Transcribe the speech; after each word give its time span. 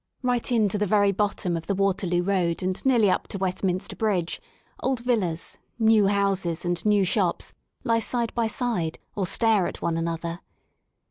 Right 0.23 0.51
in 0.51 0.67
to 0.69 0.79
the 0.79 0.87
very 0.87 1.11
bottom 1.11 1.55
of 1.55 1.67
the 1.67 1.75
Waterloo 1.75 2.23
Road, 2.23 2.63
and 2.63 2.83
nearly 2.83 3.07
up 3.11 3.27
to 3.27 3.37
Westminster 3.37 3.95
Bridge, 3.95 4.41
old 4.81 5.01
villas, 5.01 5.59
new 5.77 6.07
houses 6.07 6.65
and 6.65 6.83
new 6.83 7.03
shops 7.03 7.53
He 7.87 7.99
side 7.99 8.33
by 8.33 8.47
side, 8.47 8.97
or 9.15 9.27
stare 9.27 9.67
at 9.67 9.79
one 9.83 9.97
another. 9.97 10.39